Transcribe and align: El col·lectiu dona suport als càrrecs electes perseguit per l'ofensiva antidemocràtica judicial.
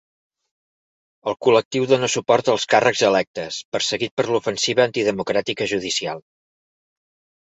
El 1.31 1.35
col·lectiu 1.47 1.83
dona 1.91 2.07
suport 2.13 2.47
als 2.53 2.65
càrrecs 2.71 3.03
electes 3.09 3.59
perseguit 3.75 4.13
per 4.21 4.25
l'ofensiva 4.29 4.85
antidemocràtica 4.87 5.69
judicial. 5.73 6.25